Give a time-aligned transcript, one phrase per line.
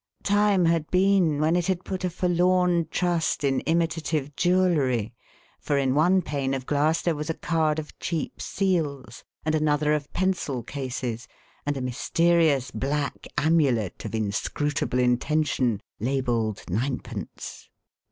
[0.23, 5.13] Time had been when it had put a forlorn trust in imitative jewellery,
[5.59, 9.93] for in one pane of glass there was a card of cheap seals, and another
[9.93, 11.27] of pencil cases,
[11.67, 17.69] and a mysterious black amulet of inscrutable intention, labelled ninepence.